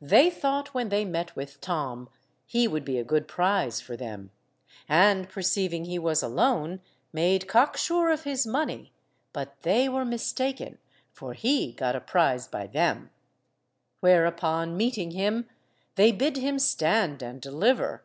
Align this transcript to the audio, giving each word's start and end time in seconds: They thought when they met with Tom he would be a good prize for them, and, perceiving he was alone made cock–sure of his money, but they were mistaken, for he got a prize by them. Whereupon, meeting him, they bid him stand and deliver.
They 0.00 0.30
thought 0.30 0.74
when 0.74 0.88
they 0.88 1.04
met 1.04 1.36
with 1.36 1.60
Tom 1.60 2.08
he 2.44 2.66
would 2.66 2.84
be 2.84 2.98
a 2.98 3.04
good 3.04 3.28
prize 3.28 3.80
for 3.80 3.96
them, 3.96 4.32
and, 4.88 5.28
perceiving 5.28 5.84
he 5.84 5.96
was 5.96 6.24
alone 6.24 6.80
made 7.12 7.46
cock–sure 7.46 8.10
of 8.10 8.24
his 8.24 8.48
money, 8.48 8.92
but 9.32 9.62
they 9.62 9.88
were 9.88 10.04
mistaken, 10.04 10.78
for 11.12 11.34
he 11.34 11.72
got 11.72 11.94
a 11.94 12.00
prize 12.00 12.48
by 12.48 12.66
them. 12.66 13.10
Whereupon, 14.00 14.76
meeting 14.76 15.12
him, 15.12 15.48
they 15.94 16.10
bid 16.10 16.36
him 16.36 16.58
stand 16.58 17.22
and 17.22 17.40
deliver. 17.40 18.02